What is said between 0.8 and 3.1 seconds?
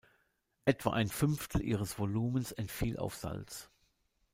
ein Fünftel ihres Volumens entfiel